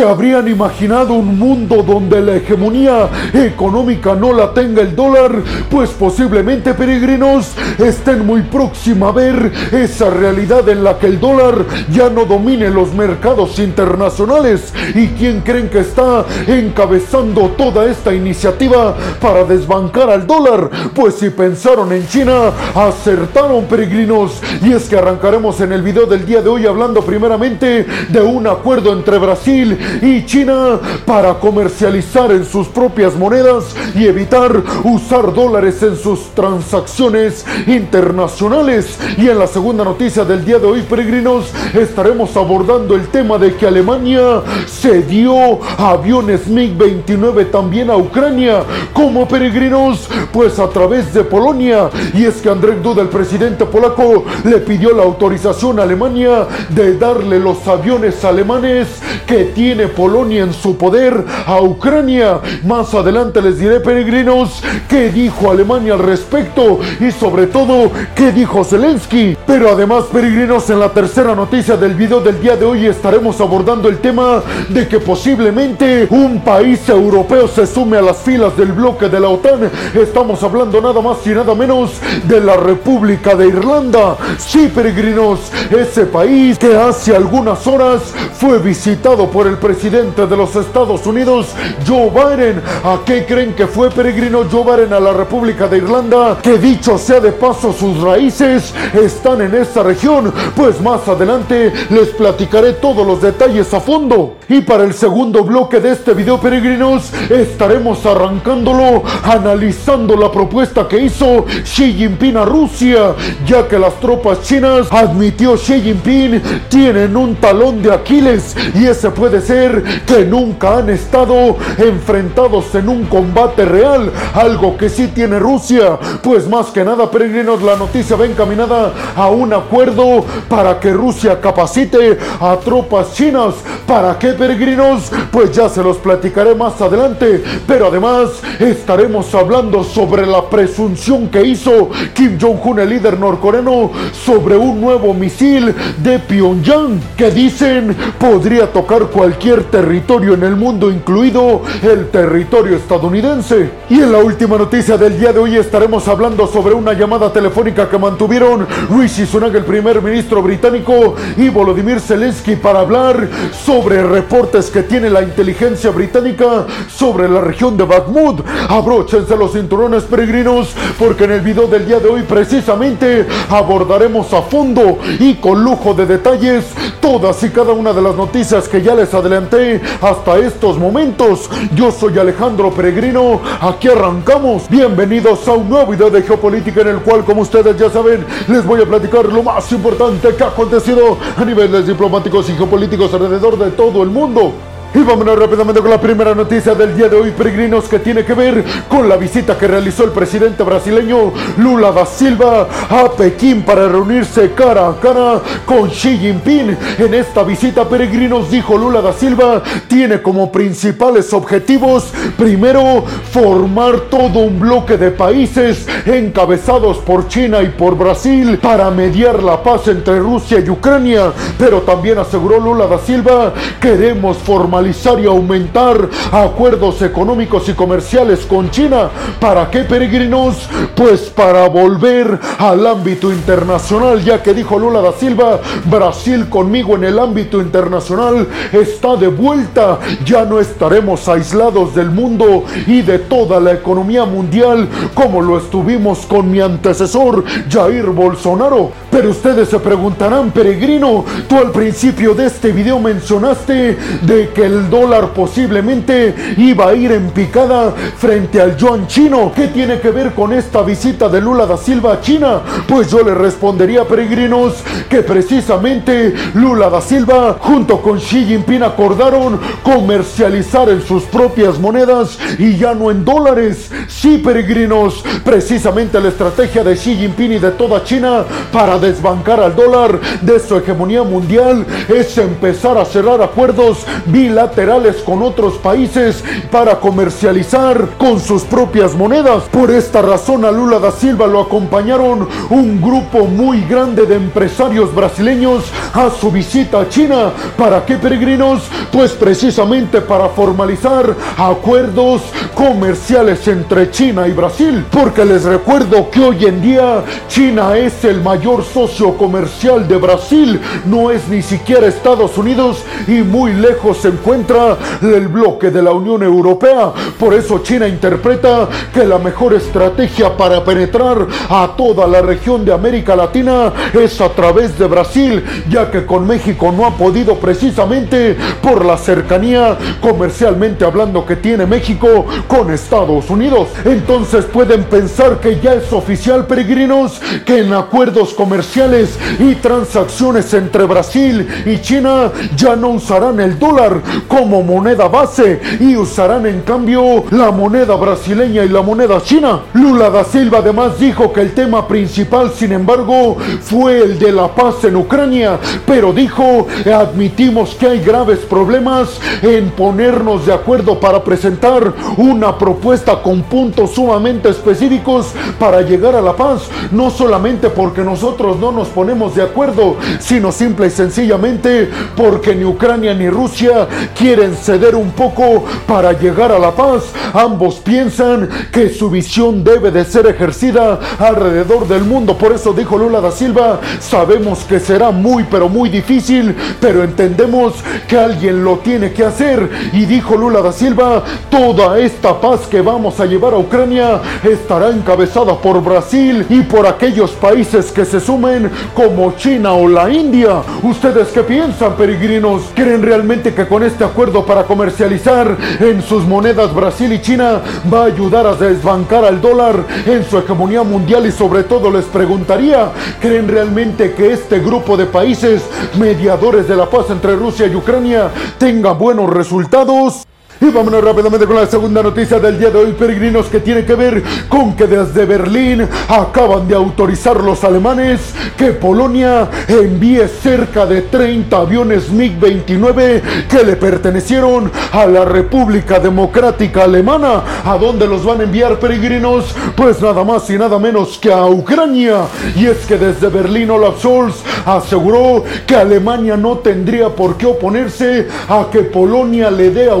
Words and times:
¿Se 0.00 0.06
habrían 0.06 0.48
imaginado 0.48 1.12
un 1.12 1.38
mundo 1.38 1.82
donde 1.82 2.22
la 2.22 2.36
hegemonía 2.36 3.10
económica 3.34 4.14
no 4.14 4.32
la 4.32 4.54
tenga 4.54 4.80
el 4.80 4.96
dólar? 4.96 5.42
Pues 5.68 5.90
posiblemente, 5.90 6.72
peregrinos, 6.72 7.52
estén 7.76 8.24
muy 8.24 8.40
próxima 8.40 9.08
a 9.08 9.12
ver 9.12 9.52
esa 9.70 10.08
realidad 10.08 10.66
en 10.70 10.84
la 10.84 10.98
que 10.98 11.06
el 11.06 11.20
dólar 11.20 11.66
ya 11.92 12.08
no 12.08 12.24
domine 12.24 12.70
los 12.70 12.94
mercados 12.94 13.58
internacionales. 13.58 14.72
¿Y 14.94 15.08
quién 15.08 15.42
creen 15.42 15.68
que 15.68 15.80
está 15.80 16.24
encabezando 16.46 17.50
toda 17.50 17.84
esta 17.84 18.14
iniciativa 18.14 18.96
para 19.20 19.44
desbancar 19.44 20.08
al 20.08 20.26
dólar? 20.26 20.70
Pues 20.94 21.16
si 21.16 21.28
pensaron 21.28 21.92
en 21.92 22.08
China, 22.08 22.52
acertaron 22.74 23.66
peregrinos. 23.66 24.40
Y 24.62 24.72
es 24.72 24.88
que 24.88 24.96
arrancaremos 24.96 25.60
en 25.60 25.72
el 25.72 25.82
video 25.82 26.06
del 26.06 26.24
día 26.24 26.40
de 26.40 26.48
hoy 26.48 26.64
hablando 26.64 27.02
primeramente 27.02 27.84
de 28.08 28.22
un 28.22 28.46
acuerdo 28.46 28.94
entre 28.94 29.18
Brasil 29.18 29.76
y 30.02 30.24
China 30.26 30.78
para 31.04 31.34
comercializar 31.34 32.32
en 32.32 32.44
sus 32.44 32.68
propias 32.68 33.14
monedas 33.16 33.74
y 33.94 34.06
evitar 34.06 34.62
usar 34.84 35.32
dólares 35.32 35.82
en 35.82 35.96
sus 35.96 36.30
transacciones 36.34 37.44
internacionales. 37.66 38.98
Y 39.16 39.28
en 39.28 39.38
la 39.38 39.46
segunda 39.46 39.84
noticia 39.84 40.24
del 40.24 40.44
día 40.44 40.58
de 40.58 40.66
hoy, 40.66 40.82
peregrinos, 40.82 41.52
estaremos 41.74 42.36
abordando 42.36 42.94
el 42.94 43.08
tema 43.08 43.38
de 43.38 43.54
que 43.54 43.66
Alemania 43.66 44.42
cedió 44.66 45.60
aviones 45.78 46.48
MiG-29 46.48 47.50
también 47.50 47.90
a 47.90 47.96
Ucrania. 47.96 48.62
como 48.92 49.26
peregrinos? 49.26 50.08
Pues 50.32 50.58
a 50.58 50.68
través 50.68 51.12
de 51.12 51.24
Polonia. 51.24 51.90
Y 52.14 52.24
es 52.24 52.36
que 52.36 52.48
Andrzej 52.48 52.82
Duda, 52.82 53.02
el 53.02 53.08
presidente 53.08 53.64
polaco, 53.64 54.24
le 54.44 54.58
pidió 54.58 54.94
la 54.94 55.02
autorización 55.02 55.78
a 55.78 55.82
Alemania 55.82 56.46
de 56.68 56.96
darle 56.96 57.38
los 57.38 57.66
aviones 57.66 58.24
alemanes 58.24 58.88
que 59.26 59.44
tiene 59.44 59.79
Polonia 59.88 60.42
en 60.42 60.52
su 60.52 60.76
poder 60.76 61.24
a 61.46 61.60
Ucrania. 61.60 62.40
Más 62.64 62.92
adelante 62.94 63.42
les 63.42 63.58
diré, 63.58 63.80
peregrinos, 63.80 64.62
qué 64.88 65.10
dijo 65.10 65.50
Alemania 65.50 65.94
al 65.94 66.00
respecto 66.00 66.80
y 67.00 67.10
sobre 67.10 67.46
todo 67.46 67.90
qué 68.14 68.32
dijo 68.32 68.64
Zelensky. 68.64 69.36
Pero 69.46 69.70
además, 69.70 70.04
peregrinos, 70.12 70.68
en 70.70 70.80
la 70.80 70.90
tercera 70.90 71.34
noticia 71.34 71.76
del 71.76 71.94
video 71.94 72.20
del 72.20 72.40
día 72.40 72.56
de 72.56 72.64
hoy 72.64 72.86
estaremos 72.86 73.40
abordando 73.40 73.88
el 73.88 73.98
tema 73.98 74.42
de 74.68 74.86
que 74.86 75.00
posiblemente 75.00 76.06
un 76.10 76.40
país 76.40 76.88
europeo 76.88 77.48
se 77.48 77.66
sume 77.66 77.96
a 77.96 78.02
las 78.02 78.18
filas 78.18 78.56
del 78.56 78.72
bloque 78.72 79.08
de 79.08 79.20
la 79.20 79.28
OTAN. 79.28 79.70
Estamos 79.94 80.42
hablando 80.42 80.80
nada 80.80 81.00
más 81.00 81.26
y 81.26 81.30
nada 81.30 81.54
menos 81.54 81.92
de 82.24 82.40
la 82.40 82.56
República 82.56 83.34
de 83.34 83.48
Irlanda. 83.48 84.16
Sí, 84.38 84.70
peregrinos, 84.74 85.40
ese 85.70 86.06
país 86.06 86.58
que 86.58 86.76
hace 86.76 87.14
algunas 87.14 87.66
horas 87.66 88.02
fue 88.34 88.58
visitado 88.58 89.30
por 89.30 89.46
el 89.46 89.56
presidente 89.56 89.69
de 89.70 90.36
los 90.36 90.56
Estados 90.56 91.06
Unidos, 91.06 91.46
Joe 91.86 92.10
Biden. 92.10 92.60
¿A 92.82 92.98
qué 93.06 93.24
creen 93.24 93.54
que 93.54 93.68
fue 93.68 93.88
peregrino 93.88 94.44
Joe 94.50 94.64
Biden 94.64 94.92
a 94.92 94.98
la 94.98 95.12
República 95.12 95.68
de 95.68 95.78
Irlanda? 95.78 96.38
Que 96.42 96.58
dicho 96.58 96.98
sea 96.98 97.20
de 97.20 97.30
paso, 97.30 97.72
sus 97.72 98.00
raíces 98.00 98.74
están 98.92 99.40
en 99.42 99.54
esta 99.54 99.84
región. 99.84 100.32
Pues 100.56 100.80
más 100.80 101.06
adelante 101.06 101.72
les 101.90 102.08
platicaré 102.08 102.72
todos 102.74 103.06
los 103.06 103.22
detalles 103.22 103.72
a 103.72 103.80
fondo. 103.80 104.38
Y 104.48 104.62
para 104.62 104.82
el 104.82 104.92
segundo 104.92 105.44
bloque 105.44 105.78
de 105.78 105.92
este 105.92 106.14
video, 106.14 106.40
peregrinos, 106.40 107.12
estaremos 107.30 108.04
arrancándolo 108.04 109.04
analizando 109.22 110.16
la 110.16 110.32
propuesta 110.32 110.88
que 110.88 110.98
hizo 110.98 111.44
Xi 111.62 111.92
Jinping 111.92 112.36
a 112.36 112.44
Rusia, 112.44 113.14
ya 113.46 113.68
que 113.68 113.78
las 113.78 113.94
tropas 114.00 114.42
chinas, 114.42 114.88
admitió 114.90 115.54
Xi 115.54 115.80
Jinping, 115.80 116.42
tienen 116.68 117.16
un 117.16 117.36
talón 117.36 117.80
de 117.80 117.92
Aquiles 117.92 118.56
y 118.74 118.86
ese 118.86 119.10
puede 119.10 119.40
ser 119.40 119.59
que 120.06 120.24
nunca 120.24 120.78
han 120.78 120.90
estado 120.90 121.56
enfrentados 121.76 122.74
en 122.74 122.88
un 122.88 123.04
combate 123.04 123.64
real, 123.64 124.10
algo 124.34 124.76
que 124.76 124.88
sí 124.88 125.08
tiene 125.08 125.38
Rusia. 125.38 125.98
Pues 126.22 126.48
más 126.48 126.66
que 126.66 126.84
nada, 126.84 127.10
peregrinos, 127.10 127.62
la 127.62 127.76
noticia 127.76 128.16
va 128.16 128.26
encaminada 128.26 128.92
a 129.14 129.28
un 129.28 129.52
acuerdo 129.52 130.24
para 130.48 130.78
que 130.80 130.92
Rusia 130.92 131.40
capacite 131.40 132.18
a 132.40 132.56
tropas 132.56 133.12
chinas. 133.14 133.54
¿Para 133.86 134.18
qué, 134.18 134.28
peregrinos? 134.28 135.10
Pues 135.30 135.52
ya 135.52 135.68
se 135.68 135.82
los 135.82 135.96
platicaré 135.98 136.54
más 136.54 136.80
adelante. 136.80 137.42
Pero 137.66 137.88
además 137.88 138.30
estaremos 138.58 139.34
hablando 139.34 139.84
sobre 139.84 140.26
la 140.26 140.48
presunción 140.48 141.28
que 141.28 141.44
hizo 141.44 141.90
Kim 142.14 142.38
Jong-un, 142.40 142.80
el 142.80 142.88
líder 142.88 143.18
norcoreano, 143.18 143.90
sobre 144.12 144.56
un 144.56 144.80
nuevo 144.80 145.12
misil 145.12 145.74
de 145.98 146.18
Pyongyang 146.18 147.00
que 147.16 147.30
dicen 147.30 147.96
podría 148.18 148.72
tocar 148.72 149.06
cualquier 149.06 149.39
territorio 149.40 150.34
en 150.34 150.42
el 150.42 150.54
mundo, 150.54 150.90
incluido 150.90 151.62
el 151.82 152.10
territorio 152.10 152.76
estadounidense. 152.76 153.70
Y 153.88 154.00
en 154.00 154.12
la 154.12 154.18
última 154.18 154.58
noticia 154.58 154.98
del 154.98 155.18
día 155.18 155.32
de 155.32 155.38
hoy 155.38 155.56
estaremos 155.56 156.06
hablando 156.08 156.46
sobre 156.46 156.74
una 156.74 156.92
llamada 156.92 157.32
telefónica 157.32 157.88
que 157.88 157.96
mantuvieron 157.96 158.66
Rishi 158.90 159.24
Sunak, 159.24 159.54
el 159.54 159.64
primer 159.64 160.02
ministro 160.02 160.42
británico, 160.42 161.14
y 161.38 161.48
Volodymyr 161.48 162.00
Zelensky 162.00 162.56
para 162.56 162.80
hablar 162.80 163.28
sobre 163.64 164.02
reportes 164.02 164.68
que 164.70 164.82
tiene 164.82 165.08
la 165.08 165.22
inteligencia 165.22 165.90
británica 165.90 166.66
sobre 166.88 167.26
la 167.28 167.40
región 167.40 167.78
de 167.78 167.84
Bakhmut. 167.84 168.44
Abróchense 168.68 169.36
los 169.36 169.52
cinturones 169.52 170.02
peregrinos 170.02 170.74
porque 170.98 171.24
en 171.24 171.32
el 171.32 171.40
video 171.40 171.66
del 171.66 171.86
día 171.86 171.98
de 171.98 172.08
hoy 172.08 172.22
precisamente 172.28 173.26
abordaremos 173.48 174.34
a 174.34 174.42
fondo 174.42 174.98
y 175.18 175.36
con 175.36 175.64
lujo 175.64 175.94
de 175.94 176.04
detalles 176.04 176.66
todas 177.00 177.42
y 177.42 177.50
cada 177.50 177.72
una 177.72 177.92
de 177.92 178.02
las 178.02 178.14
noticias 178.14 178.68
que 178.68 178.82
ya 178.82 178.94
les 178.94 179.12
adelanté 179.14 179.80
hasta 180.00 180.38
estos 180.38 180.78
momentos. 180.78 181.50
Yo 181.74 181.90
soy 181.90 182.18
Alejandro 182.18 182.70
Peregrino, 182.70 183.40
aquí 183.60 183.88
arrancamos. 183.88 184.68
Bienvenidos 184.68 185.46
a 185.48 185.52
un 185.52 185.68
nuevo 185.68 185.90
video 185.90 186.10
de 186.10 186.22
geopolítica 186.22 186.82
en 186.82 186.88
el 186.88 187.00
cual, 187.00 187.24
como 187.24 187.42
ustedes 187.42 187.76
ya 187.76 187.90
saben, 187.90 188.24
les 188.48 188.64
voy 188.64 188.82
a 188.82 188.86
platicar 188.86 189.24
lo 189.26 189.42
más 189.42 189.70
importante 189.72 190.34
que 190.34 190.44
ha 190.44 190.48
acontecido 190.48 191.16
a 191.36 191.44
niveles 191.44 191.86
diplomáticos 191.86 192.48
y 192.50 192.52
geopolíticos 192.52 193.12
alrededor 193.14 193.58
de 193.58 193.70
todo 193.70 194.02
el 194.02 194.10
mundo. 194.10 194.52
Y 194.92 194.98
vámonos 195.04 195.38
rápidamente 195.38 195.80
con 195.80 195.88
la 195.88 196.00
primera 196.00 196.34
noticia 196.34 196.74
del 196.74 196.96
día 196.96 197.08
de 197.08 197.14
hoy, 197.14 197.30
peregrinos, 197.30 197.84
que 197.84 198.00
tiene 198.00 198.24
que 198.24 198.34
ver 198.34 198.64
con 198.88 199.08
la 199.08 199.16
visita 199.16 199.56
que 199.56 199.68
realizó 199.68 200.02
el 200.02 200.10
presidente 200.10 200.64
brasileño 200.64 201.32
Lula 201.58 201.92
da 201.92 202.04
Silva 202.04 202.66
a 202.88 203.08
Pekín 203.12 203.62
para 203.62 203.88
reunirse 203.88 204.50
cara 204.50 204.88
a 204.88 204.98
cara 204.98 205.40
con 205.64 205.88
Xi 205.90 206.18
Jinping. 206.18 206.76
En 206.98 207.14
esta 207.14 207.44
visita, 207.44 207.88
peregrinos, 207.88 208.50
dijo 208.50 208.76
Lula 208.76 209.00
da 209.00 209.12
Silva, 209.12 209.62
tiene 209.86 210.22
como 210.22 210.50
principales 210.50 211.32
objetivos, 211.32 212.10
primero, 212.36 213.04
formar 213.30 214.00
todo 214.10 214.40
un 214.40 214.58
bloque 214.58 214.96
de 214.96 215.12
países 215.12 215.86
encabezados 216.04 216.98
por 216.98 217.28
China 217.28 217.62
y 217.62 217.68
por 217.68 217.96
Brasil 217.96 218.58
para 218.60 218.90
mediar 218.90 219.40
la 219.40 219.62
paz 219.62 219.86
entre 219.86 220.18
Rusia 220.18 220.58
y 220.58 220.68
Ucrania. 220.68 221.32
Pero 221.56 221.82
también 221.82 222.18
aseguró 222.18 222.58
Lula 222.58 222.88
da 222.88 222.98
Silva, 222.98 223.52
queremos 223.80 224.36
formar 224.38 224.79
y 224.86 225.26
aumentar 225.26 226.08
acuerdos 226.32 227.02
económicos 227.02 227.68
y 227.68 227.74
comerciales 227.74 228.40
con 228.46 228.70
China. 228.70 229.10
¿Para 229.38 229.70
qué 229.70 229.80
peregrinos? 229.80 230.68
Pues 230.94 231.22
para 231.22 231.68
volver 231.68 232.38
al 232.58 232.86
ámbito 232.86 233.30
internacional, 233.30 234.24
ya 234.24 234.42
que 234.42 234.54
dijo 234.54 234.78
Lula 234.78 235.00
da 235.00 235.12
Silva, 235.12 235.60
Brasil 235.84 236.48
conmigo 236.48 236.94
en 236.96 237.04
el 237.04 237.18
ámbito 237.18 237.60
internacional 237.60 238.48
está 238.72 239.16
de 239.16 239.28
vuelta. 239.28 239.98
Ya 240.24 240.44
no 240.44 240.58
estaremos 240.58 241.28
aislados 241.28 241.94
del 241.94 242.10
mundo 242.10 242.64
y 242.86 243.02
de 243.02 243.18
toda 243.18 243.60
la 243.60 243.72
economía 243.72 244.24
mundial 244.24 244.88
como 245.14 245.42
lo 245.42 245.58
estuvimos 245.58 246.20
con 246.20 246.50
mi 246.50 246.60
antecesor 246.60 247.44
Jair 247.70 248.06
Bolsonaro. 248.06 248.92
Pero 249.10 249.30
ustedes 249.30 249.68
se 249.68 249.78
preguntarán, 249.78 250.50
peregrino, 250.52 251.24
tú 251.48 251.56
al 251.56 251.70
principio 251.70 252.34
de 252.34 252.46
este 252.46 252.72
video 252.72 252.98
mencionaste 252.98 253.98
de 254.22 254.50
que 254.54 254.69
el 254.70 254.88
dólar 254.88 255.30
posiblemente 255.34 256.34
iba 256.56 256.88
a 256.88 256.94
ir 256.94 257.12
en 257.12 257.30
picada 257.30 257.92
frente 258.16 258.60
al 258.60 258.76
yuan 258.76 259.06
chino. 259.06 259.52
¿Qué 259.54 259.68
tiene 259.68 260.00
que 260.00 260.10
ver 260.10 260.32
con 260.32 260.52
esta 260.52 260.82
visita 260.82 261.28
de 261.28 261.40
Lula 261.40 261.66
da 261.66 261.76
Silva 261.76 262.14
a 262.14 262.20
China? 262.20 262.60
Pues 262.86 263.10
yo 263.10 263.22
le 263.22 263.34
respondería, 263.34 264.04
peregrinos, 264.04 264.82
que 265.08 265.22
precisamente 265.22 266.34
Lula 266.54 266.88
da 266.88 267.00
Silva 267.00 267.56
junto 267.60 268.00
con 268.00 268.18
Xi 268.18 268.46
Jinping 268.46 268.82
acordaron 268.82 269.58
comercializar 269.82 270.88
en 270.88 271.02
sus 271.02 271.24
propias 271.24 271.78
monedas 271.78 272.38
y 272.58 272.76
ya 272.76 272.94
no 272.94 273.10
en 273.10 273.24
dólares. 273.24 273.90
Sí, 274.08 274.38
peregrinos, 274.38 275.24
precisamente 275.44 276.20
la 276.20 276.28
estrategia 276.28 276.84
de 276.84 276.94
Xi 276.94 277.16
Jinping 277.16 277.52
y 277.52 277.58
de 277.58 277.70
toda 277.72 278.04
China 278.04 278.44
para 278.72 278.98
desbancar 278.98 279.60
al 279.60 279.74
dólar 279.74 280.20
de 280.40 280.58
su 280.60 280.76
hegemonía 280.76 281.22
mundial 281.22 281.84
es 282.08 282.36
empezar 282.38 282.96
a 282.98 283.04
cerrar 283.04 283.42
acuerdos 283.42 284.06
bilaterales 284.26 284.59
bilaterales 284.60 285.16
con 285.22 285.42
otros 285.42 285.74
países 285.78 286.44
para 286.70 287.00
comercializar 287.00 288.10
con 288.18 288.38
sus 288.38 288.62
propias 288.62 289.14
monedas. 289.14 289.64
Por 289.70 289.90
esta 289.90 290.20
razón 290.20 290.66
a 290.66 290.70
Lula 290.70 290.98
da 290.98 291.12
Silva 291.12 291.46
lo 291.46 291.60
acompañaron 291.60 292.46
un 292.68 293.00
grupo 293.00 293.46
muy 293.46 293.80
grande 293.82 294.26
de 294.26 294.34
empresarios 294.34 295.14
brasileños 295.14 295.84
a 296.12 296.28
su 296.28 296.50
visita 296.50 297.00
a 297.00 297.08
China. 297.08 297.52
¿Para 297.78 298.04
qué 298.04 298.16
peregrinos? 298.16 298.82
Pues 299.10 299.32
precisamente 299.32 300.20
para 300.20 300.50
formalizar 300.50 301.34
acuerdos 301.56 302.42
comerciales 302.74 303.66
entre 303.66 304.10
China 304.10 304.46
y 304.46 304.52
Brasil. 304.52 305.06
Porque 305.10 305.44
les 305.46 305.64
recuerdo 305.64 306.30
que 306.30 306.40
hoy 306.40 306.66
en 306.66 306.82
día 306.82 307.24
China 307.48 307.96
es 307.96 308.24
el 308.24 308.42
mayor 308.42 308.84
socio 308.84 309.38
comercial 309.38 310.06
de 310.06 310.16
Brasil. 310.16 310.80
No 311.06 311.30
es 311.30 311.48
ni 311.48 311.62
siquiera 311.62 312.06
Estados 312.06 312.58
Unidos 312.58 313.02
y 313.26 313.42
muy 313.42 313.72
lejos 313.72 314.18
se 314.18 314.28
encuentra 314.50 314.96
el 315.22 315.46
bloque 315.46 315.90
de 315.90 316.02
la 316.02 316.10
Unión 316.10 316.42
Europea. 316.42 317.12
Por 317.38 317.54
eso 317.54 317.78
China 317.84 318.08
interpreta 318.08 318.88
que 319.14 319.24
la 319.24 319.38
mejor 319.38 319.74
estrategia 319.74 320.56
para 320.56 320.84
penetrar 320.84 321.46
a 321.68 321.94
toda 321.96 322.26
la 322.26 322.42
región 322.42 322.84
de 322.84 322.92
América 322.92 323.36
Latina 323.36 323.92
es 324.12 324.40
a 324.40 324.48
través 324.48 324.98
de 324.98 325.06
Brasil, 325.06 325.64
ya 325.88 326.10
que 326.10 326.26
con 326.26 326.48
México 326.48 326.90
no 326.90 327.06
ha 327.06 327.16
podido 327.16 327.56
precisamente 327.58 328.56
por 328.82 329.04
la 329.04 329.16
cercanía 329.16 329.96
comercialmente 330.20 331.04
hablando 331.04 331.46
que 331.46 331.54
tiene 331.54 331.86
México 331.86 332.46
con 332.66 332.90
Estados 332.90 333.50
Unidos. 333.50 333.88
Entonces 334.04 334.64
pueden 334.64 335.04
pensar 335.04 335.60
que 335.60 335.78
ya 335.78 335.94
es 335.94 336.12
oficial, 336.12 336.66
peregrinos, 336.66 337.40
que 337.64 337.78
en 337.78 337.92
acuerdos 337.92 338.52
comerciales 338.54 339.38
y 339.60 339.76
transacciones 339.76 340.74
entre 340.74 341.04
Brasil 341.04 341.68
y 341.86 341.98
China 342.00 342.50
ya 342.76 342.96
no 342.96 343.10
usarán 343.10 343.60
el 343.60 343.78
dólar 343.78 344.20
como 344.48 344.82
moneda 344.82 345.28
base 345.28 345.80
y 346.00 346.16
usarán 346.16 346.66
en 346.66 346.80
cambio 346.82 347.44
la 347.50 347.70
moneda 347.70 348.14
brasileña 348.16 348.84
y 348.84 348.88
la 348.88 349.02
moneda 349.02 349.42
china. 349.42 349.80
Lula 349.94 350.30
da 350.30 350.44
Silva 350.44 350.78
además 350.78 351.18
dijo 351.18 351.52
que 351.52 351.60
el 351.60 351.72
tema 351.72 352.06
principal, 352.06 352.72
sin 352.74 352.92
embargo, 352.92 353.56
fue 353.82 354.18
el 354.18 354.38
de 354.38 354.52
la 354.52 354.68
paz 354.68 355.04
en 355.04 355.16
Ucrania, 355.16 355.78
pero 356.06 356.32
dijo, 356.32 356.86
admitimos 357.12 357.94
que 357.94 358.06
hay 358.06 358.20
graves 358.20 358.60
problemas 358.60 359.40
en 359.62 359.90
ponernos 359.90 360.66
de 360.66 360.72
acuerdo 360.72 361.18
para 361.18 361.42
presentar 361.42 362.12
una 362.36 362.76
propuesta 362.76 363.42
con 363.42 363.62
puntos 363.62 364.12
sumamente 364.12 364.68
específicos 364.68 365.52
para 365.78 366.02
llegar 366.02 366.34
a 366.34 366.40
la 366.40 366.54
paz, 366.54 366.88
no 367.10 367.30
solamente 367.30 367.90
porque 367.90 368.22
nosotros 368.22 368.78
no 368.78 368.92
nos 368.92 369.08
ponemos 369.08 369.54
de 369.54 369.62
acuerdo, 369.62 370.16
sino 370.38 370.72
simple 370.72 371.06
y 371.06 371.10
sencillamente 371.10 372.10
porque 372.36 372.74
ni 372.74 372.84
Ucrania 372.84 373.34
ni 373.34 373.48
Rusia 373.48 374.08
quieren 374.36 374.74
ceder 374.74 375.14
un 375.14 375.30
poco 375.30 375.84
para 376.06 376.32
llegar 376.32 376.72
a 376.72 376.78
la 376.78 376.92
paz. 376.92 377.24
Ambos 377.52 377.96
piensan 377.96 378.68
que 378.92 379.08
su 379.10 379.30
visión 379.30 379.84
debe 379.84 380.10
de 380.10 380.24
ser 380.24 380.46
ejercida 380.46 381.18
alrededor 381.38 382.06
del 382.06 382.24
mundo. 382.24 382.56
Por 382.56 382.72
eso 382.72 382.92
dijo 382.92 383.18
Lula 383.18 383.40
da 383.40 383.50
Silva, 383.50 384.00
sabemos 384.20 384.80
que 384.84 385.00
será 385.00 385.30
muy 385.30 385.64
pero 385.64 385.88
muy 385.88 386.08
difícil, 386.08 386.74
pero 387.00 387.22
entendemos 387.22 387.94
que 388.28 388.38
alguien 388.38 388.84
lo 388.84 388.98
tiene 388.98 389.32
que 389.32 389.44
hacer. 389.44 389.88
Y 390.12 390.24
dijo 390.26 390.56
Lula 390.56 390.80
da 390.80 390.92
Silva, 390.92 391.42
toda 391.70 392.18
esta 392.18 392.60
paz 392.60 392.80
que 392.90 393.00
vamos 393.00 393.40
a 393.40 393.46
llevar 393.46 393.74
a 393.74 393.78
Ucrania 393.78 394.40
estará 394.62 395.10
encabezada 395.10 395.76
por 395.76 396.02
Brasil 396.02 396.66
y 396.68 396.82
por 396.82 397.06
aquellos 397.06 397.52
países 397.52 398.10
que 398.12 398.24
se 398.24 398.40
sumen 398.40 398.90
como 399.14 399.52
China 399.56 399.92
o 399.92 400.08
la 400.08 400.30
India. 400.30 400.82
¿Ustedes 401.02 401.48
qué 401.48 401.62
piensan, 401.62 402.14
peregrinos? 402.14 402.82
¿Creen 402.94 403.22
realmente 403.22 403.74
que 403.74 403.86
con 403.86 404.02
este 404.10 404.24
acuerdo 404.24 404.66
para 404.66 404.84
comercializar 404.84 405.76
en 406.00 406.20
sus 406.20 406.44
monedas 406.44 406.92
Brasil 406.92 407.32
y 407.32 407.40
China 407.40 407.80
va 408.12 408.22
a 408.22 408.26
ayudar 408.26 408.66
a 408.66 408.74
desbancar 408.74 409.44
al 409.44 409.60
dólar 409.60 410.04
en 410.26 410.44
su 410.44 410.58
hegemonía 410.58 411.04
mundial? 411.04 411.46
Y 411.46 411.52
sobre 411.52 411.84
todo 411.84 412.10
les 412.10 412.24
preguntaría, 412.24 413.12
¿creen 413.40 413.68
realmente 413.68 414.34
que 414.34 414.52
este 414.52 414.80
grupo 414.80 415.16
de 415.16 415.26
países 415.26 415.82
mediadores 416.18 416.88
de 416.88 416.96
la 416.96 417.08
paz 417.08 417.30
entre 417.30 417.54
Rusia 417.54 417.86
y 417.86 417.94
Ucrania 417.94 418.50
tenga 418.78 419.12
buenos 419.12 419.48
resultados? 419.48 420.44
Y 420.82 420.86
vámonos 420.86 421.22
rápidamente 421.22 421.66
con 421.66 421.76
la 421.76 421.86
segunda 421.86 422.22
noticia 422.22 422.58
del 422.58 422.78
día 422.78 422.88
de 422.88 422.98
hoy, 422.98 423.12
peregrinos, 423.12 423.66
que 423.66 423.80
tiene 423.80 424.06
que 424.06 424.14
ver 424.14 424.42
con 424.66 424.96
que 424.96 425.06
desde 425.06 425.44
Berlín 425.44 426.08
acaban 426.26 426.88
de 426.88 426.94
autorizar 426.94 427.62
los 427.62 427.84
alemanes 427.84 428.54
que 428.78 428.92
Polonia 428.92 429.68
envíe 429.88 430.48
cerca 430.48 431.04
de 431.04 431.20
30 431.20 431.76
aviones 431.76 432.32
MiG-29 432.32 433.42
que 433.68 433.84
le 433.84 433.96
pertenecieron 433.96 434.90
a 435.12 435.26
la 435.26 435.44
República 435.44 436.18
Democrática 436.18 437.04
Alemana. 437.04 437.62
¿A 437.84 437.98
dónde 437.98 438.26
los 438.26 438.42
van 438.42 438.62
a 438.62 438.64
enviar, 438.64 438.98
peregrinos? 438.98 439.74
Pues 439.94 440.22
nada 440.22 440.44
más 440.44 440.70
y 440.70 440.78
nada 440.78 440.98
menos 440.98 441.36
que 441.36 441.52
a 441.52 441.66
Ucrania. 441.66 442.46
Y 442.74 442.86
es 442.86 443.04
que 443.04 443.18
desde 443.18 443.48
Berlín 443.48 443.90
Olaf 443.90 444.20
Scholz 444.20 444.62
aseguró 444.86 445.62
que 445.86 445.94
Alemania 445.94 446.56
no 446.56 446.78
tendría 446.78 447.28
por 447.28 447.58
qué 447.58 447.66
oponerse 447.66 448.48
a 448.66 448.86
que 448.90 449.00
Polonia 449.00 449.70
le 449.70 449.90
dé 449.90 450.08
a 450.08 450.16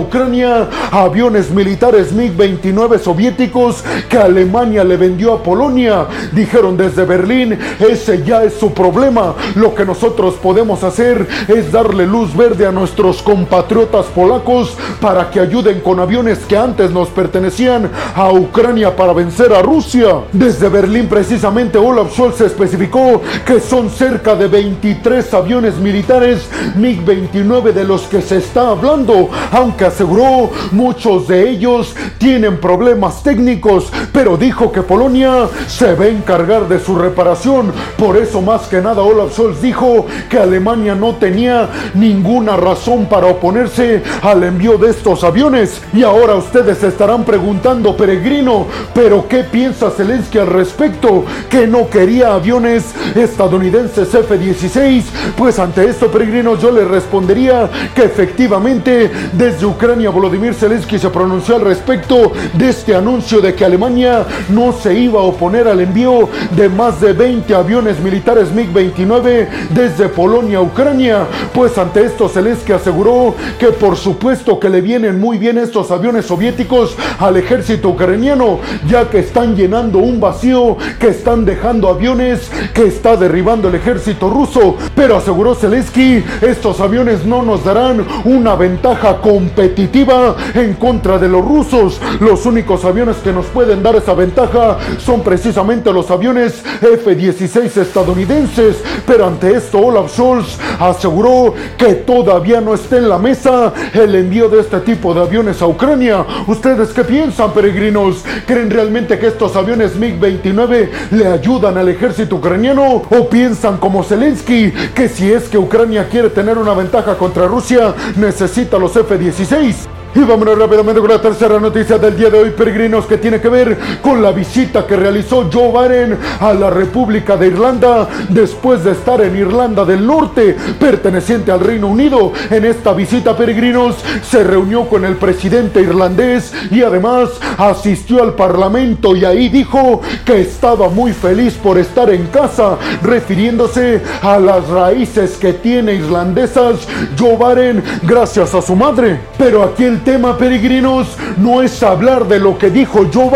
Aviones 0.90 1.50
militares 1.50 2.14
MiG-29 2.14 2.98
soviéticos 2.98 3.84
que 4.08 4.18
Alemania 4.18 4.84
le 4.84 4.96
vendió 4.96 5.34
a 5.34 5.42
Polonia. 5.42 6.06
Dijeron 6.32 6.76
desde 6.76 7.04
Berlín, 7.04 7.58
ese 7.78 8.22
ya 8.24 8.44
es 8.44 8.54
su 8.54 8.72
problema. 8.72 9.34
Lo 9.54 9.74
que 9.74 9.84
nosotros 9.84 10.34
podemos 10.34 10.82
hacer 10.82 11.26
es 11.48 11.72
darle 11.72 12.06
luz 12.06 12.36
verde 12.36 12.66
a 12.66 12.72
nuestros 12.72 13.22
compatriotas 13.22 14.06
polacos 14.06 14.76
para 15.00 15.30
que 15.30 15.40
ayuden 15.40 15.80
con 15.80 16.00
aviones 16.00 16.38
que 16.40 16.56
antes 16.56 16.90
nos 16.90 17.08
pertenecían 17.08 17.90
a 18.14 18.32
Ucrania 18.32 18.94
para 18.96 19.12
vencer 19.12 19.52
a 19.52 19.62
Rusia. 19.62 20.08
Desde 20.32 20.68
Berlín 20.68 21.08
precisamente 21.08 21.78
Olaf 21.78 22.12
Scholz 22.12 22.40
especificó 22.40 23.22
que 23.46 23.60
son 23.60 23.90
cerca 23.90 24.34
de 24.34 24.48
23 24.48 25.34
aviones 25.34 25.76
militares 25.76 26.48
MiG-29 26.76 27.72
de 27.72 27.84
los 27.84 28.02
que 28.02 28.20
se 28.20 28.38
está 28.38 28.70
hablando, 28.70 29.28
aunque 29.52 29.84
aseguró 29.84 30.39
muchos 30.72 31.28
de 31.28 31.50
ellos 31.50 31.94
tienen 32.18 32.58
problemas 32.58 33.22
técnicos, 33.22 33.92
pero 34.12 34.36
dijo 34.36 34.72
que 34.72 34.82
Polonia 34.82 35.48
se 35.66 35.94
va 35.94 36.04
a 36.04 36.08
encargar 36.08 36.68
de 36.68 36.78
su 36.78 36.96
reparación. 36.96 37.72
Por 37.96 38.16
eso 38.16 38.40
más 38.40 38.62
que 38.68 38.80
nada 38.80 39.02
Olaf 39.02 39.32
Scholz 39.32 39.60
dijo 39.60 40.06
que 40.28 40.38
Alemania 40.38 40.94
no 40.94 41.14
tenía 41.16 41.68
ninguna 41.94 42.56
razón 42.56 43.06
para 43.06 43.26
oponerse 43.26 44.02
al 44.22 44.42
envío 44.44 44.78
de 44.78 44.90
estos 44.90 45.24
aviones. 45.24 45.80
Y 45.92 46.02
ahora 46.02 46.34
ustedes 46.34 46.78
se 46.78 46.88
estarán 46.88 47.24
preguntando, 47.24 47.96
peregrino, 47.96 48.66
pero 48.94 49.26
¿qué 49.28 49.44
piensa 49.44 49.90
Zelensky 49.90 50.38
al 50.38 50.46
respecto? 50.48 51.24
Que 51.48 51.66
no 51.66 51.88
quería 51.88 52.34
aviones 52.34 52.94
estadounidenses 53.14 54.14
F-16. 54.14 55.04
Pues 55.36 55.58
ante 55.58 55.86
esto, 55.86 56.10
peregrino, 56.10 56.56
yo 56.58 56.70
le 56.70 56.84
respondería 56.84 57.68
que 57.94 58.04
efectivamente 58.04 59.10
desde 59.32 59.66
Ucrania 59.66 60.10
Vladimir 60.30 60.54
Zelensky 60.54 60.96
se 60.96 61.10
pronunció 61.10 61.56
al 61.56 61.62
respecto 61.62 62.30
de 62.54 62.68
este 62.68 62.94
anuncio 62.94 63.40
de 63.40 63.52
que 63.52 63.64
Alemania 63.64 64.24
no 64.48 64.72
se 64.72 64.94
iba 64.94 65.18
a 65.18 65.24
oponer 65.24 65.66
al 65.66 65.80
envío 65.80 66.28
de 66.54 66.68
más 66.68 67.00
de 67.00 67.12
20 67.12 67.52
aviones 67.52 67.98
militares 67.98 68.54
MiG-29 68.54 69.48
desde 69.70 70.08
Polonia 70.08 70.58
a 70.58 70.60
Ucrania. 70.60 71.26
Pues 71.52 71.76
ante 71.78 72.04
esto 72.04 72.28
Zelensky 72.28 72.70
aseguró 72.70 73.34
que 73.58 73.72
por 73.72 73.96
supuesto 73.96 74.60
que 74.60 74.70
le 74.70 74.80
vienen 74.80 75.18
muy 75.18 75.36
bien 75.36 75.58
estos 75.58 75.90
aviones 75.90 76.26
soviéticos 76.26 76.94
al 77.18 77.36
ejército 77.36 77.88
ucraniano, 77.88 78.60
ya 78.86 79.10
que 79.10 79.18
están 79.18 79.56
llenando 79.56 79.98
un 79.98 80.20
vacío, 80.20 80.76
que 81.00 81.08
están 81.08 81.44
dejando 81.44 81.88
aviones 81.88 82.48
que 82.72 82.84
está 82.84 83.16
derribando 83.16 83.66
el 83.66 83.74
ejército 83.74 84.30
ruso. 84.30 84.76
Pero 84.94 85.16
aseguró 85.16 85.56
Zelensky, 85.56 86.22
estos 86.40 86.78
aviones 86.78 87.24
no 87.26 87.42
nos 87.42 87.64
darán 87.64 88.06
una 88.24 88.54
ventaja 88.54 89.20
competitiva 89.20 90.19
en 90.54 90.74
contra 90.74 91.18
de 91.18 91.28
los 91.28 91.44
rusos. 91.44 92.00
Los 92.20 92.46
únicos 92.46 92.84
aviones 92.84 93.16
que 93.16 93.32
nos 93.32 93.46
pueden 93.46 93.82
dar 93.82 93.96
esa 93.96 94.14
ventaja 94.14 94.78
son 94.98 95.22
precisamente 95.22 95.92
los 95.92 96.10
aviones 96.10 96.62
F-16 96.80 97.76
estadounidenses. 97.76 98.82
Pero 99.06 99.26
ante 99.26 99.54
esto, 99.54 99.78
Olaf 99.78 100.12
Scholz 100.12 100.58
aseguró 100.78 101.54
que 101.76 101.94
todavía 101.94 102.60
no 102.60 102.74
está 102.74 102.96
en 102.96 103.08
la 103.08 103.18
mesa 103.18 103.72
el 103.92 104.14
envío 104.14 104.48
de 104.48 104.60
este 104.60 104.80
tipo 104.80 105.14
de 105.14 105.22
aviones 105.22 105.62
a 105.62 105.66
Ucrania. 105.66 106.24
¿Ustedes 106.46 106.90
qué 106.90 107.04
piensan, 107.04 107.52
peregrinos? 107.52 108.24
¿Creen 108.46 108.70
realmente 108.70 109.18
que 109.18 109.28
estos 109.28 109.56
aviones 109.56 109.98
MiG-29 109.98 110.88
le 111.12 111.26
ayudan 111.26 111.78
al 111.78 111.88
ejército 111.88 112.36
ucraniano? 112.36 113.02
¿O 113.10 113.28
piensan 113.28 113.78
como 113.78 114.02
Zelensky 114.02 114.72
que 114.94 115.08
si 115.08 115.32
es 115.32 115.48
que 115.48 115.58
Ucrania 115.58 116.08
quiere 116.08 116.30
tener 116.30 116.58
una 116.58 116.74
ventaja 116.74 117.16
contra 117.16 117.46
Rusia, 117.46 117.94
necesita 118.16 118.78
los 118.78 118.96
F-16? 118.96 119.74
Y 120.12 120.20
vámonos 120.20 120.58
rápidamente 120.58 121.00
con 121.00 121.08
la 121.08 121.22
tercera 121.22 121.60
noticia 121.60 121.96
del 121.96 122.16
día 122.16 122.30
de 122.30 122.38
hoy, 122.38 122.50
peregrinos, 122.50 123.06
que 123.06 123.18
tiene 123.18 123.40
que 123.40 123.48
ver 123.48 123.78
con 124.02 124.20
la 124.20 124.32
visita 124.32 124.84
que 124.84 124.96
realizó 124.96 125.48
Joe 125.52 125.70
Biden 125.70 126.18
a 126.40 126.52
la 126.52 126.68
República 126.68 127.36
de 127.36 127.46
Irlanda 127.46 128.08
después 128.28 128.82
de 128.82 128.90
estar 128.90 129.20
en 129.20 129.36
Irlanda 129.36 129.84
del 129.84 130.04
Norte, 130.04 130.56
perteneciente 130.80 131.52
al 131.52 131.60
Reino 131.60 131.86
Unido. 131.86 132.32
En 132.50 132.64
esta 132.64 132.92
visita, 132.92 133.36
peregrinos, 133.36 133.96
se 134.28 134.42
reunió 134.42 134.88
con 134.88 135.04
el 135.04 135.14
presidente 135.14 135.80
irlandés 135.80 136.52
y 136.72 136.82
además 136.82 137.30
asistió 137.56 138.20
al 138.22 138.34
Parlamento 138.34 139.14
y 139.14 139.24
ahí 139.24 139.48
dijo 139.48 140.00
que 140.24 140.40
estaba 140.40 140.88
muy 140.88 141.12
feliz 141.12 141.54
por 141.54 141.78
estar 141.78 142.10
en 142.10 142.26
casa, 142.26 142.76
refiriéndose 143.02 144.02
a 144.22 144.40
las 144.40 144.66
raíces 144.68 145.36
que 145.36 145.52
tiene 145.52 145.94
irlandesas 145.94 146.88
Joe 147.18 147.36
Biden 147.36 147.82
gracias 148.02 148.54
a 148.54 148.62
su 148.62 148.74
madre. 148.74 149.20
Pero 149.38 149.62
aquí 149.62 149.84
el 149.84 149.99
tema, 150.04 150.36
peregrinos, 150.36 151.16
no 151.36 151.62
es 151.62 151.82
hablar 151.82 152.26
de 152.28 152.38
lo 152.38 152.58
que 152.58 152.70
dijo 152.70 153.06
Joe 153.12 153.30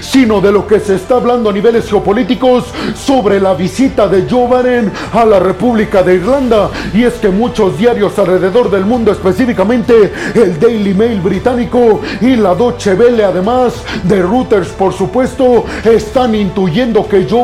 sino 0.00 0.40
de 0.40 0.52
lo 0.52 0.66
que 0.66 0.80
se 0.80 0.96
está 0.96 1.16
hablando 1.16 1.50
a 1.50 1.52
niveles 1.52 1.88
geopolíticos 1.88 2.64
sobre 2.94 3.40
la 3.40 3.54
visita 3.54 4.08
de 4.08 4.26
Joe 4.28 4.50
a 5.12 5.24
la 5.24 5.38
República 5.38 6.02
de 6.02 6.14
Irlanda. 6.14 6.70
Y 6.92 7.04
es 7.04 7.14
que 7.14 7.28
muchos 7.28 7.78
diarios 7.78 8.18
alrededor 8.18 8.70
del 8.70 8.84
mundo, 8.84 9.12
específicamente 9.12 10.12
el 10.34 10.58
Daily 10.58 10.94
Mail 10.94 11.20
británico 11.20 12.00
y 12.20 12.36
la 12.36 12.54
Deutsche 12.54 12.94
Welle, 12.94 13.24
además 13.24 13.74
de 14.04 14.22
Reuters, 14.22 14.68
por 14.68 14.92
supuesto, 14.92 15.64
están 15.84 16.34
intuyendo 16.34 17.06
que 17.08 17.26
Joe 17.28 17.40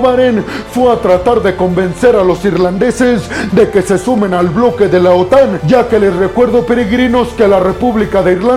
fue 0.73 0.93
a 0.93 0.97
tratar 0.97 1.43
de 1.43 1.57
convencer 1.57 2.17
a 2.17 2.23
los 2.23 2.45
irlandeses 2.45 3.23
de 3.53 3.71
que 3.71 3.83
se 3.83 3.99
sumen 3.99 4.35
al 4.35 4.49
bloque 4.49 4.89
de 4.89 5.01
la 5.01 5.11
OTAN, 5.11 5.61
ya 5.67 5.89
que 5.89 5.99
les 5.99 6.15
recuerdo, 6.15 6.65
peregrinos, 6.65 7.29
que 7.29 7.49
la 7.49 7.61
República 7.61 8.23
de 8.23 8.33
Irlanda 8.33 8.56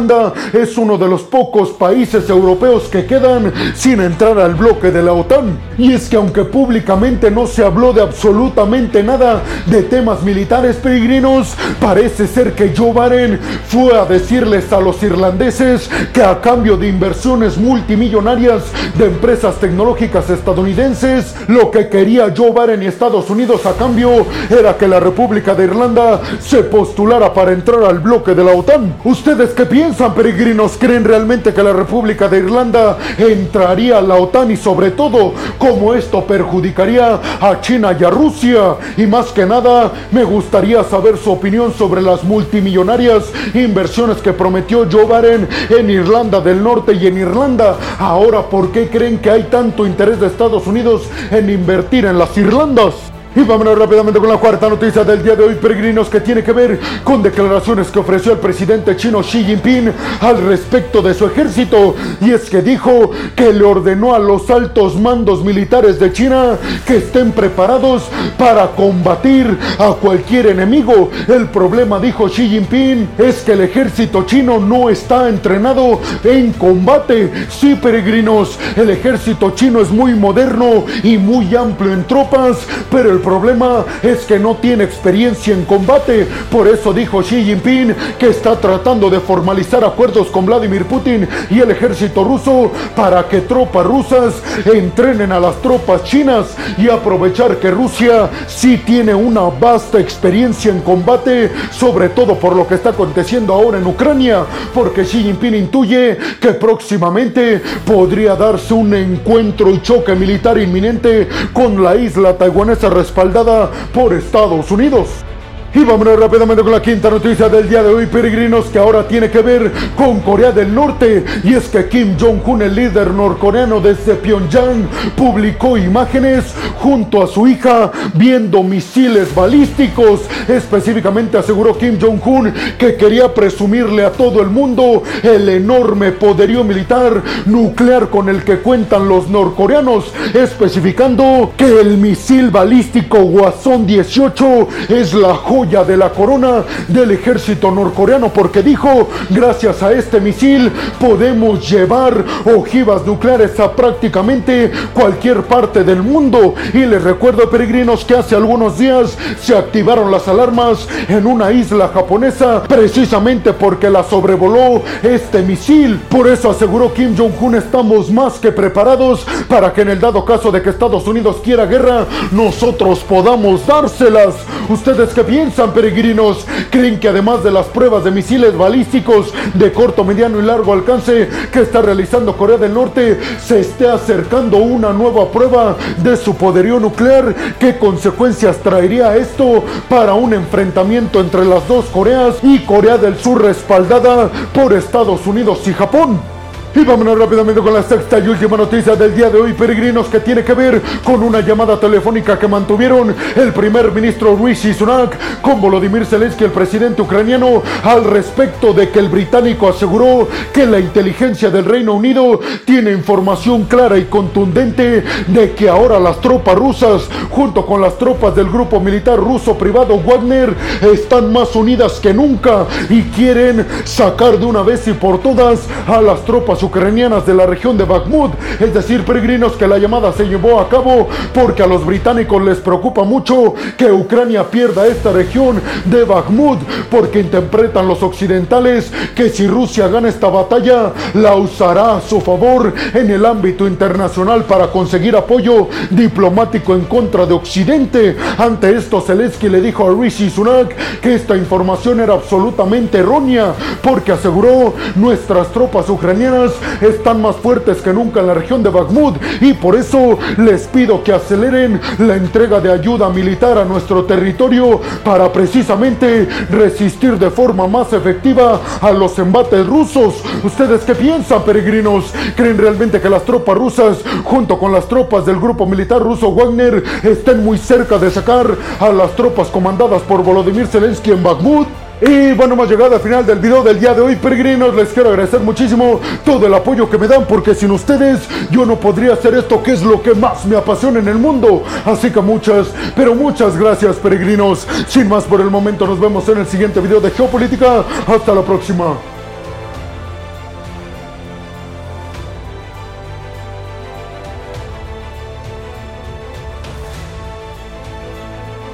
es 0.54 0.78
uno 0.78 0.98
de 0.98 1.10
los 1.10 1.24
pocos 1.24 1.72
países 1.72 2.30
europeos 2.30 2.84
que 2.84 3.06
quedan 3.06 3.52
sin 3.76 4.00
entrar 4.00 4.40
al 4.40 4.56
bloque 4.56 4.92
de 4.92 5.04
la 5.04 5.12
OTAN. 5.12 5.60
Y 5.78 5.92
es 5.92 6.08
que 6.08 6.16
aunque 6.16 6.46
públicamente 6.46 7.30
no 7.30 7.48
se 7.48 7.66
habló 7.66 7.92
de 7.92 8.02
absolutamente 8.02 9.04
nada 9.04 9.42
de 9.66 9.84
temas 9.84 10.24
militares 10.24 10.78
peregrinos, 10.78 11.54
parece 11.82 12.28
ser 12.28 12.54
que 12.54 12.74
Joe 12.76 12.94
Biden 12.94 13.40
fue 13.68 13.98
a 13.98 14.06
decirles 14.06 14.72
a 14.72 14.80
los 14.80 15.04
irlandeses 15.04 15.90
que 16.14 16.24
a 16.24 16.40
cambio 16.40 16.78
de 16.78 16.88
inversiones 16.88 17.58
multimillonarias 17.58 18.64
de 18.98 19.06
empresas 19.06 19.56
tecnológicas 19.60 20.30
estadounidenses, 20.30 21.36
lo 21.48 21.72
que 21.72 21.90
quería 21.90 22.34
Joe 22.36 22.52
Biden 22.52 22.84
y 22.84 22.86
Estados 22.86 23.30
Unidos 23.30 23.66
a 23.66 23.74
cambio 23.74 24.26
era 24.50 24.78
que 24.78 24.88
la 24.88 25.02
República 25.02 25.54
de 25.56 25.66
Irlanda 25.66 26.22
se 26.40 26.64
postulara 26.64 27.34
para 27.34 27.52
entrar 27.52 27.84
al 27.84 28.00
bloque 28.00 28.34
de 28.34 28.44
la 28.46 28.54
OTAN. 28.54 28.96
¿Ustedes 29.04 29.50
qué 29.50 29.66
piensan? 29.66 29.89
Piensan, 29.90 30.14
peregrinos? 30.14 30.78
¿Creen 30.78 31.04
realmente 31.04 31.52
que 31.52 31.64
la 31.64 31.74
República 31.74 32.28
de 32.28 32.38
Irlanda 32.38 32.96
entraría 33.18 33.98
a 33.98 34.02
la 34.02 34.18
OTAN 34.18 34.52
y 34.52 34.56
sobre 34.56 34.92
todo 34.92 35.34
cómo 35.58 35.96
esto 35.96 36.24
perjudicaría 36.26 37.20
a 37.42 37.60
China 37.60 37.98
y 38.00 38.04
a 38.04 38.12
Rusia? 38.12 38.76
Y 38.98 39.08
más 39.08 39.32
que 39.32 39.48
nada, 39.48 39.92
me 40.12 40.24
gustaría 40.24 40.84
saber 40.84 41.18
su 41.18 41.32
opinión 41.32 41.74
sobre 41.74 42.04
las 42.04 42.24
multimillonarias 42.24 43.32
inversiones 43.56 44.18
que 44.18 44.32
prometió 44.32 44.88
Joe 44.92 45.06
Biden 45.06 45.50
en 45.72 45.90
Irlanda 45.90 46.40
del 46.40 46.62
Norte 46.62 46.94
y 46.94 47.08
en 47.08 47.18
Irlanda. 47.18 47.76
Ahora, 47.98 48.44
¿por 48.44 48.72
qué 48.72 48.90
creen 48.90 49.18
que 49.18 49.32
hay 49.32 49.44
tanto 49.46 49.88
interés 49.88 50.20
de 50.20 50.28
Estados 50.28 50.68
Unidos 50.68 51.02
en 51.32 51.50
invertir 51.50 52.06
en 52.06 52.20
las 52.20 52.38
Irlandas? 52.38 52.94
Y 53.36 53.42
vámonos 53.42 53.78
rápidamente 53.78 54.20
con 54.20 54.28
la 54.28 54.38
cuarta 54.38 54.68
noticia 54.68 55.04
del 55.04 55.22
día 55.22 55.36
de 55.36 55.44
hoy, 55.44 55.54
peregrinos, 55.54 56.10
que 56.10 56.20
tiene 56.20 56.44
que 56.44 56.52
ver 56.52 56.80
con 57.04 57.22
declaraciones 57.22 57.90
que 57.90 58.00
ofreció 58.00 58.32
el 58.32 58.40
presidente 58.40 58.98
chino 58.98 59.22
Xi 59.22 59.44
Jinping 59.44 59.94
al 60.20 60.42
respecto 60.42 61.04
de 61.04 61.14
su 61.14 61.28
ejército. 61.28 61.96
Y 62.22 62.32
es 62.32 62.50
que 62.50 62.64
dijo 62.64 63.12
que 63.36 63.54
le 63.54 63.64
ordenó 63.64 64.16
a 64.16 64.20
los 64.20 64.50
altos 64.50 65.00
mandos 65.00 65.44
militares 65.44 66.00
de 66.00 66.12
China 66.12 66.58
que 66.88 66.98
estén 66.98 67.32
preparados 67.32 68.10
para 68.36 68.72
combatir 68.72 69.56
a 69.78 69.94
cualquier 69.94 70.48
enemigo. 70.48 71.12
El 71.28 71.50
problema, 71.50 72.00
dijo 72.00 72.28
Xi 72.28 72.50
Jinping, 72.50 73.10
es 73.20 73.42
que 73.42 73.52
el 73.52 73.62
ejército 73.62 74.24
chino 74.26 74.60
no 74.60 74.90
está 74.90 75.30
entrenado 75.30 76.02
en 76.24 76.52
combate. 76.54 77.32
Sí, 77.50 77.76
peregrinos, 77.76 78.58
el 78.76 78.90
ejército 78.90 79.52
chino 79.52 79.82
es 79.82 79.92
muy 79.92 80.16
moderno 80.16 80.86
y 81.04 81.20
muy 81.20 81.56
amplio 81.56 81.94
en 81.94 82.06
tropas, 82.06 82.58
pero 82.90 83.12
el 83.12 83.20
problema 83.30 83.86
es 84.02 84.22
que 84.22 84.40
no 84.40 84.56
tiene 84.56 84.84
experiencia 84.84 85.54
en 85.54 85.64
combate. 85.66 86.26
Por 86.50 86.68
eso 86.68 86.92
dijo 86.92 87.22
Xi 87.22 87.44
Jinping 87.44 87.96
que 88.18 88.30
está 88.30 88.56
tratando 88.56 89.08
de 89.08 89.20
formalizar 89.20 89.84
acuerdos 89.84 90.30
con 90.30 90.48
Vladimir 90.48 90.86
Putin 90.86 91.28
y 91.52 91.60
el 91.60 91.70
ejército 91.70 92.24
ruso 92.24 92.72
para 92.96 93.28
que 93.28 93.42
tropas 93.42 93.86
rusas 93.86 94.34
entrenen 94.66 95.32
a 95.32 95.40
las 95.40 95.62
tropas 95.62 96.04
chinas 96.06 96.56
y 96.76 96.90
aprovechar 96.90 97.58
que 97.58 97.70
Rusia 97.70 98.32
sí 98.48 98.82
tiene 98.84 99.14
una 99.14 99.42
vasta 99.42 100.00
experiencia 100.00 100.72
en 100.72 100.82
combate, 100.82 101.52
sobre 101.70 102.10
todo 102.10 102.34
por 102.34 102.56
lo 102.56 102.68
que 102.68 102.76
está 102.76 102.90
aconteciendo 102.90 103.54
ahora 103.54 103.78
en 103.78 103.86
Ucrania, 103.86 104.44
porque 104.74 105.04
Xi 105.04 105.22
Jinping 105.22 105.54
intuye 105.54 106.18
que 106.42 106.54
próximamente 106.54 107.62
podría 107.86 108.36
darse 108.36 108.74
un 108.74 108.92
encuentro 108.96 109.70
y 109.70 109.84
choque 109.84 110.16
militar 110.16 110.58
inminente 110.58 111.30
con 111.54 111.84
la 111.84 111.96
isla 111.96 112.36
taiwanesa 112.36 112.90
respaldada 113.10 113.72
por 113.92 114.14
Estados 114.14 114.70
Unidos. 114.70 115.29
Y 115.72 115.84
vámonos 115.84 116.20
rápidamente 116.20 116.64
con 116.64 116.72
la 116.72 116.82
quinta 116.82 117.12
noticia 117.12 117.48
del 117.48 117.70
día 117.70 117.84
de 117.84 117.94
hoy, 117.94 118.08
peregrinos, 118.08 118.66
que 118.66 118.80
ahora 118.80 119.08
tiene 119.08 119.30
que 119.30 119.44
ver 119.44 119.72
con 119.96 120.20
Corea 120.22 120.52
del 120.52 120.74
Norte. 120.74 121.24
Y 121.44 121.54
es 121.54 121.68
que 121.68 121.88
Kim 121.88 122.18
Jong-un, 122.20 122.64
el 122.64 122.74
líder 122.74 123.12
norcoreano 123.12 123.80
desde 123.80 124.16
Pyongyang, 124.16 124.90
publicó 125.16 125.78
imágenes 125.78 126.56
junto 126.80 127.22
a 127.22 127.28
su 127.28 127.48
hija 127.48 127.92
viendo 128.16 128.64
misiles 128.64 129.36
balísticos. 129.36 130.22
Específicamente 130.48 131.38
aseguró 131.38 131.78
Kim 131.78 132.00
Jong-un 132.02 132.52
que 132.80 132.96
quería 132.96 133.32
presumirle 133.32 134.04
a 134.04 134.12
todo 134.12 134.42
el 134.42 134.50
mundo 134.50 135.04
el 135.22 135.48
enorme 135.50 136.14
poderío 136.14 136.64
militar 136.64 137.22
nuclear 137.46 138.10
con 138.10 138.28
el 138.28 138.44
que 138.44 138.58
cuentan 138.58 139.08
los 139.08 139.30
norcoreanos, 139.30 140.12
especificando 140.34 141.54
que 141.56 141.80
el 141.80 142.00
misil 142.00 142.50
balístico 142.50 143.20
Hwasong 143.20 143.86
18 143.86 144.68
es 144.90 145.14
la 145.14 145.36
joya 145.36 145.59
de 145.66 145.98
la 145.98 146.10
corona 146.12 146.64
del 146.88 147.12
ejército 147.12 147.70
norcoreano 147.70 148.30
porque 148.30 148.64
dijo, 148.64 149.10
gracias 149.30 149.84
a 149.84 149.92
este 149.92 150.22
misil 150.22 150.72
podemos 150.98 151.70
llevar 151.70 152.24
ojivas 152.46 153.06
nucleares 153.06 153.60
a 153.60 153.74
prácticamente 153.74 154.72
cualquier 154.94 155.44
parte 155.44 155.84
del 155.84 156.02
mundo. 156.02 156.56
Y 156.74 156.86
les 156.86 157.04
recuerdo, 157.04 157.50
peregrinos, 157.50 158.06
que 158.06 158.16
hace 158.16 158.36
algunos 158.36 158.78
días 158.78 159.18
se 159.42 159.54
activaron 159.56 160.10
las 160.12 160.30
alarmas 160.30 160.88
en 161.10 161.28
una 161.28 161.52
isla 161.52 161.90
japonesa 161.90 162.64
precisamente 162.64 163.52
porque 163.52 163.90
la 163.90 164.04
sobrevoló 164.04 164.82
este 165.04 165.42
misil. 165.42 166.00
Por 166.08 166.30
eso 166.30 166.52
aseguró 166.52 166.94
Kim 166.94 167.18
Jong-un, 167.18 167.56
estamos 167.56 168.10
más 168.10 168.40
que 168.40 168.54
preparados 168.54 169.26
para 169.50 169.74
que 169.74 169.82
en 169.82 169.90
el 169.90 170.00
dado 170.00 170.24
caso 170.24 170.52
de 170.52 170.62
que 170.62 170.70
Estados 170.70 171.06
Unidos 171.06 171.42
quiera 171.44 171.66
guerra, 171.66 172.06
nosotros 172.32 173.00
podamos 173.00 173.68
dárselas. 173.68 174.36
¿Ustedes 174.70 175.10
qué 175.14 175.24
piensan? 175.24 175.49
Piensan, 175.50 175.74
peregrinos? 175.74 176.46
¿Creen 176.70 177.00
que 177.00 177.08
además 177.08 177.44
de 177.44 177.50
las 177.50 177.66
pruebas 177.68 178.04
de 178.04 178.12
misiles 178.12 178.56
balísticos 178.56 179.34
de 179.56 179.74
corto, 179.74 180.04
mediano 180.04 180.40
y 180.40 180.44
largo 180.44 180.74
alcance 180.74 181.28
que 181.52 181.62
está 181.62 181.82
realizando 181.82 182.38
Corea 182.38 182.58
del 182.58 182.74
Norte, 182.74 183.20
se 183.44 183.62
esté 183.62 183.90
acercando 183.90 184.58
una 184.58 184.94
nueva 184.94 185.32
prueba 185.32 185.76
de 186.04 186.16
su 186.18 186.36
poderío 186.36 186.80
nuclear? 186.80 187.34
¿Qué 187.58 187.80
consecuencias 187.80 188.58
traería 188.58 189.16
esto 189.18 189.64
para 189.90 190.14
un 190.14 190.36
enfrentamiento 190.36 191.20
entre 191.20 191.44
las 191.46 191.68
dos 191.68 191.86
Coreas 191.86 192.36
y 192.44 192.60
Corea 192.60 192.98
del 192.98 193.18
Sur 193.18 193.42
respaldada 193.42 194.30
por 194.54 194.74
Estados 194.74 195.26
Unidos 195.26 195.68
y 195.68 195.74
Japón? 195.74 196.39
Y 196.76 196.86
vámonos 196.86 197.18
rápidamente 197.18 197.62
con 197.62 197.74
la 197.74 197.82
sexta 197.82 198.20
y 198.20 198.28
última 198.28 198.56
noticia 198.56 198.96
del 198.96 199.16
día 199.16 199.32
de 199.32 199.40
hoy, 199.40 199.54
peregrinos, 199.54 200.08
que 200.08 200.20
tiene 200.20 200.44
que 200.44 200.54
ver 200.54 200.80
con 201.04 201.24
una 201.24 201.42
llamada 201.42 201.80
telefónica 201.80 202.38
que 202.38 202.48
mantuvieron 202.48 203.16
el 203.36 203.52
primer 203.54 203.92
ministro 203.92 204.38
Rishi 204.40 204.76
Sunak 204.76 205.42
con 205.42 205.60
Volodymyr 205.60 206.06
Zelensky, 206.06 206.44
el 206.44 206.52
presidente 206.52 207.02
ucraniano, 207.02 207.64
al 207.84 208.04
respecto 208.04 208.72
de 208.72 208.90
que 208.90 209.00
el 209.00 209.10
británico 209.10 209.68
aseguró 209.68 210.28
que 210.54 210.68
la 210.68 210.80
inteligencia 210.80 211.50
del 211.50 211.66
Reino 211.66 211.96
Unido 211.96 212.40
tiene 212.66 212.92
información 212.92 213.64
clara 213.64 213.98
y 213.98 214.06
contundente 214.06 215.04
de 215.26 215.54
que 215.54 215.70
ahora 215.70 216.00
las 216.00 216.22
tropas 216.22 216.56
rusas, 216.56 217.10
junto 217.32 217.66
con 217.66 217.82
las 217.82 217.98
tropas 217.98 218.36
del 218.36 218.48
grupo 218.48 218.80
militar 218.80 219.18
ruso 219.18 219.58
privado 219.58 220.00
Wagner, 220.00 220.54
están 220.82 221.34
más 221.34 221.56
unidas 221.56 221.94
que 221.94 222.14
nunca 222.14 222.68
y 222.90 223.02
quieren 223.04 223.66
sacar 223.86 224.38
de 224.38 224.46
una 224.46 224.62
vez 224.62 224.88
y 224.88 224.94
por 224.94 225.20
todas 225.20 225.62
a 225.88 226.00
las 226.00 226.24
tropas 226.26 226.59
ucranianas 226.64 227.26
de 227.26 227.34
la 227.34 227.46
región 227.46 227.78
de 227.78 227.86
Bakhmut. 227.86 228.34
Es 228.60 228.74
decir, 228.74 229.04
peregrinos, 229.06 229.54
que 229.54 229.68
la 229.68 229.78
llamada 229.78 230.12
se 230.14 230.26
llevó 230.26 230.60
a 230.60 230.70
cabo 230.70 231.08
porque 231.34 231.64
a 231.64 231.68
los 231.68 231.86
británicos 231.86 232.42
les 232.44 232.58
preocupa 232.58 233.04
mucho 233.04 233.54
que 233.78 233.92
Ucrania 233.92 234.44
pierda 234.50 234.88
esta 234.88 235.12
región 235.12 235.62
de 235.86 236.04
Bakhmut, 236.04 236.60
porque 236.90 237.20
interpretan 237.20 237.88
los 237.88 238.04
occidentales 238.04 238.92
que 239.16 239.30
si 239.30 239.48
Rusia 239.48 239.88
gana 239.88 240.10
esta 240.10 240.28
batalla, 240.28 240.94
la 241.14 241.36
usará 241.36 241.98
a 241.98 242.02
su 242.02 242.22
favor 242.22 242.74
en 242.94 243.10
el 243.10 243.26
ámbito 243.26 243.68
internacional 243.68 244.44
para 244.44 244.68
conseguir 244.68 245.16
apoyo 245.16 245.68
diplomático 245.90 246.74
en 246.74 246.82
contra 246.86 247.26
de 247.26 247.34
Occidente. 247.34 248.18
Ante 248.38 248.76
esto, 248.76 249.02
Zelensky 249.02 249.50
le 249.50 249.62
dijo 249.62 249.88
a 249.88 250.02
Rishi 250.02 250.30
Sunak 250.30 250.76
que 251.02 251.16
esta 251.16 251.36
información 251.36 252.00
era 252.00 252.14
absolutamente 252.14 253.00
errónea, 253.00 253.54
porque 253.82 254.12
aseguró 254.12 254.74
nuestras 254.96 255.50
tropas 255.50 255.90
ucranianas 255.90 256.49
están 256.82 257.22
más 257.22 257.36
fuertes 257.36 257.82
que 257.82 257.94
nunca 257.94 258.20
en 258.20 258.28
la 258.28 258.34
región 258.34 258.64
de 258.64 258.70
Bakhmut 258.70 259.16
y 259.42 259.54
por 259.54 259.76
eso 259.76 260.18
les 260.38 260.68
pido 260.68 261.04
que 261.04 261.14
aceleren 261.14 261.80
la 262.00 262.16
entrega 262.16 262.60
de 262.60 262.72
ayuda 262.72 263.10
militar 263.10 263.58
a 263.58 263.66
nuestro 263.66 264.04
territorio 264.06 264.80
para 265.04 265.32
precisamente 265.32 266.28
resistir 266.50 267.18
de 267.18 267.30
forma 267.30 267.68
más 267.68 267.94
efectiva 267.94 268.60
a 268.82 268.92
los 268.92 269.18
embates 269.20 269.66
rusos. 269.66 270.16
¿Ustedes 270.44 270.82
qué 270.82 270.96
piensan, 270.96 271.44
peregrinos? 271.44 272.14
¿Creen 272.36 272.58
realmente 272.58 273.02
que 273.02 273.10
las 273.10 273.24
tropas 273.24 273.58
rusas, 273.58 273.98
junto 274.24 274.58
con 274.58 274.72
las 274.72 274.88
tropas 274.88 275.26
del 275.26 275.40
grupo 275.40 275.66
militar 275.66 276.02
ruso 276.02 276.32
Wagner, 276.32 276.84
estén 277.04 277.44
muy 277.44 277.58
cerca 277.58 277.98
de 277.98 278.12
sacar 278.12 278.48
a 278.80 278.90
las 278.90 279.16
tropas 279.16 279.48
comandadas 279.48 280.02
por 280.04 280.24
Volodymyr 280.24 280.68
Zelensky 280.68 281.12
en 281.12 281.24
Bakhmut? 281.24 281.68
Y 282.02 282.32
bueno, 282.32 282.54
hemos 282.54 282.70
llegado 282.70 282.96
al 282.96 283.02
final 283.02 283.26
del 283.26 283.40
video 283.40 283.62
del 283.62 283.78
día 283.78 283.94
de 283.94 284.00
hoy, 284.02 284.16
peregrinos. 284.16 284.74
Les 284.74 284.90
quiero 284.90 285.10
agradecer 285.10 285.42
muchísimo 285.42 286.00
todo 286.24 286.48
el 286.48 286.54
apoyo 286.54 286.90
que 286.90 286.98
me 286.98 287.10
dan, 287.10 287.26
porque 287.26 287.54
sin 287.54 287.72
ustedes 287.72 288.22
yo 288.50 288.66
no 288.66 288.80
podría 288.80 289.14
hacer 289.14 289.34
esto 289.34 289.62
que 289.62 289.74
es 289.74 289.84
lo 289.84 290.02
que 290.02 290.14
más 290.14 290.46
me 290.46 290.56
apasiona 290.56 291.00
en 291.00 291.10
el 291.10 291.18
mundo. 291.18 291.64
Así 291.86 292.10
que 292.10 292.22
muchas, 292.22 292.68
pero 292.96 293.16
muchas 293.16 293.58
gracias, 293.58 293.98
peregrinos. 293.98 294.66
Sin 294.88 295.10
más 295.10 295.26
por 295.26 295.42
el 295.42 295.50
momento, 295.50 295.86
nos 295.86 296.00
vemos 296.00 296.28
en 296.30 296.38
el 296.38 296.48
siguiente 296.48 296.80
video 296.80 297.02
de 297.02 297.12
Geopolítica. 297.12 297.84
Hasta 298.08 298.34
la 298.34 298.44
próxima. 298.44 299.19